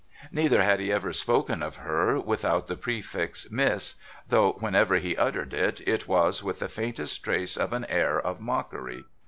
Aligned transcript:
Neither 0.31 0.63
had 0.63 0.79
he 0.79 0.91
ever 0.91 1.13
spoken 1.13 1.61
of 1.61 1.75
her 1.75 2.19
without 2.19 2.65
the 2.65 2.75
prefix' 2.75 3.51
Miss,' 3.51 3.97
though 4.29 4.53
when 4.53 4.73
ever 4.73 4.95
he 4.95 5.15
uttered 5.15 5.53
it, 5.53 5.87
it 5.87 6.07
was 6.07 6.41
with 6.41 6.57
the 6.57 6.67
faintest 6.67 7.23
trace 7.23 7.55
of 7.55 7.71
an 7.71 7.85
air 7.85 8.19
of 8.19 8.39
mockery. 8.41 9.03